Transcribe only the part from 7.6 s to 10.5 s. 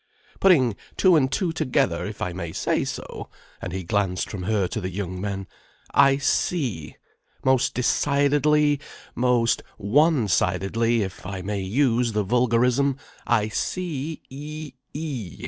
decidedly, most one